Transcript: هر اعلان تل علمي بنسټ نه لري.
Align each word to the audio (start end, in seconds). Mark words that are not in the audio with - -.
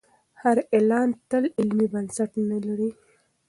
هر 0.41 0.57
اعلان 0.75 1.09
تل 1.29 1.43
علمي 1.59 1.87
بنسټ 1.93 2.31
نه 2.49 2.57
لري. 2.65 2.89